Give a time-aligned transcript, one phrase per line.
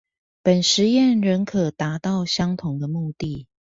[0.41, 3.45] 本實驗仍可達到相同的目的